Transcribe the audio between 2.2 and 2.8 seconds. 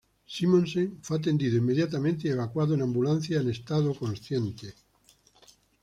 y evacuado